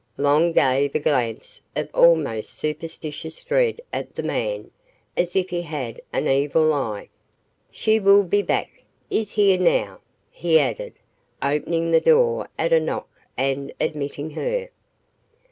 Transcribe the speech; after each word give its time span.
Long 0.17 0.51
gave 0.51 0.95
a 0.95 0.99
glance 0.99 1.61
of 1.75 1.87
almost 1.93 2.55
superstitious 2.55 3.43
dread 3.43 3.79
at 3.93 4.15
the 4.15 4.23
man, 4.23 4.71
as 5.15 5.35
if 5.35 5.51
he 5.51 5.61
had 5.61 6.01
an 6.11 6.27
evil 6.27 6.73
eye. 6.73 7.09
"She 7.69 7.99
will 7.99 8.23
be 8.23 8.41
back 8.41 8.81
is 9.11 9.33
here 9.33 9.59
now," 9.59 9.99
he 10.31 10.59
added, 10.59 10.93
opening 11.39 11.91
the 11.91 12.01
door 12.01 12.47
at 12.57 12.73
a 12.73 12.79
knock 12.79 13.09
and 13.37 13.71
admitting 13.79 14.31
her. 14.31 14.69